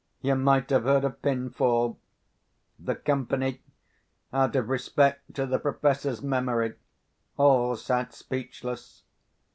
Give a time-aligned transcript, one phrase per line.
[0.21, 1.99] You might have heard a pin fall.
[2.79, 3.61] The company
[4.33, 6.73] (out of respect to the Professor's memory)
[7.37, 9.03] all sat speechless.